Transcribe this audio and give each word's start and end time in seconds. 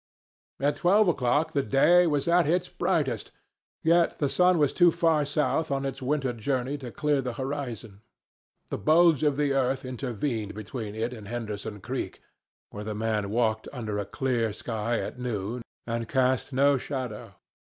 At 0.59 0.77
twelve 0.77 1.07
o'clock 1.07 1.51
the 1.53 1.61
day 1.61 2.07
was 2.07 2.27
at 2.27 2.47
its 2.47 2.67
brightest. 2.67 3.29
Yet 3.83 4.17
the 4.17 4.29
sun 4.29 4.57
was 4.57 4.73
too 4.73 4.89
far 4.89 5.25
south 5.25 5.69
on 5.69 5.85
its 5.85 6.01
winter 6.01 6.33
journey 6.33 6.79
to 6.79 6.89
clear 6.89 7.21
the 7.21 7.33
horizon. 7.35 8.01
The 8.71 8.79
bulge 8.79 9.21
of 9.21 9.37
the 9.37 9.53
earth 9.53 9.85
intervened 9.85 10.55
between 10.55 10.95
it 10.95 11.13
and 11.13 11.27
Henderson 11.27 11.81
Creek, 11.81 12.19
where 12.71 12.83
the 12.83 12.95
man 12.95 13.29
walked 13.29 13.67
under 13.71 13.99
a 13.99 14.05
clear 14.07 14.51
sky 14.53 14.99
at 14.99 15.19
noon 15.19 15.61
and 15.85 16.09
cast 16.09 16.51
no 16.51 16.79
shadow. 16.79 17.35